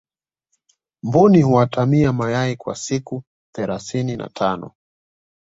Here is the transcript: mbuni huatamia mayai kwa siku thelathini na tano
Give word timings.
mbuni 1.03 1.41
huatamia 1.41 2.13
mayai 2.13 2.55
kwa 2.55 2.75
siku 2.75 3.23
thelathini 3.55 4.17
na 4.17 4.29
tano 4.29 4.71